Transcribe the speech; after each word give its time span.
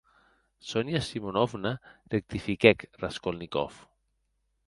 Sonia 0.69 0.99
Simonovna, 1.07 1.73
rectifiquèc 2.15 2.77
Raskolnikov. 3.03 3.71